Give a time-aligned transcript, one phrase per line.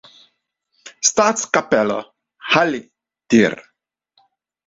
[1.09, 1.99] Staatskapelle
[2.53, 2.81] Halle,
[3.31, 3.55] dir.